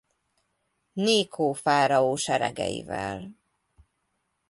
Nékó 0.93 1.53
fáraó 1.53 2.15
seregeivel. 2.15 3.35